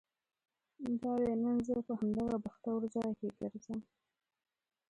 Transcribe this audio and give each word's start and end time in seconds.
دادی 1.01 1.33
نن 1.43 1.57
زه 1.67 1.75
په 1.87 1.93
همدغه 1.99 2.35
بختور 2.45 2.81
ځای 2.95 3.09
کې 3.19 3.27
ګرځم. 3.39 3.79